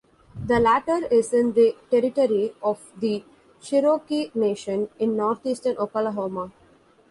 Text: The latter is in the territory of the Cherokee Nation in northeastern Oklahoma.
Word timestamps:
The 0.33 0.59
latter 0.59 1.05
is 1.11 1.31
in 1.31 1.53
the 1.53 1.75
territory 1.91 2.55
of 2.63 2.91
the 2.99 3.23
Cherokee 3.61 4.31
Nation 4.33 4.89
in 4.97 5.15
northeastern 5.15 5.77
Oklahoma. 5.77 6.51